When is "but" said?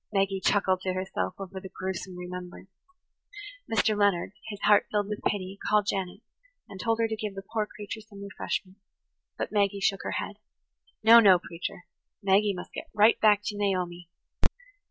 9.37-9.51